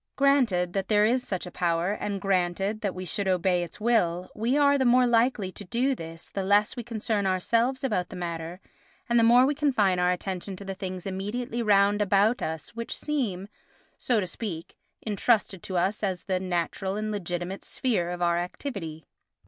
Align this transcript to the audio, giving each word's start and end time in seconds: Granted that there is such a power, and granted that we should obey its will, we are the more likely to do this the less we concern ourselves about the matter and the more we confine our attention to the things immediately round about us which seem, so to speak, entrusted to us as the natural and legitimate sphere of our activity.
Granted 0.15 0.73
that 0.73 0.87
there 0.87 1.05
is 1.05 1.21
such 1.27 1.45
a 1.45 1.51
power, 1.51 1.91
and 1.91 2.19
granted 2.19 2.81
that 2.81 2.95
we 2.95 3.05
should 3.05 3.27
obey 3.27 3.61
its 3.61 3.79
will, 3.79 4.31
we 4.33 4.57
are 4.57 4.75
the 4.75 4.83
more 4.83 5.05
likely 5.05 5.51
to 5.51 5.63
do 5.63 5.93
this 5.93 6.27
the 6.27 6.41
less 6.41 6.75
we 6.75 6.81
concern 6.81 7.27
ourselves 7.27 7.83
about 7.83 8.09
the 8.09 8.15
matter 8.15 8.59
and 9.07 9.19
the 9.19 9.23
more 9.23 9.45
we 9.45 9.53
confine 9.53 9.99
our 9.99 10.09
attention 10.09 10.55
to 10.55 10.65
the 10.65 10.73
things 10.73 11.05
immediately 11.05 11.61
round 11.61 12.01
about 12.01 12.41
us 12.41 12.69
which 12.69 12.97
seem, 12.97 13.47
so 13.95 14.19
to 14.19 14.25
speak, 14.25 14.75
entrusted 15.05 15.61
to 15.61 15.77
us 15.77 16.01
as 16.01 16.23
the 16.23 16.39
natural 16.39 16.95
and 16.95 17.11
legitimate 17.11 17.63
sphere 17.63 18.09
of 18.09 18.23
our 18.23 18.39
activity. 18.39 19.05